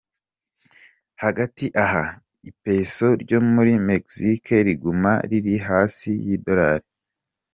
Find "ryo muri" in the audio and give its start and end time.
3.21-3.73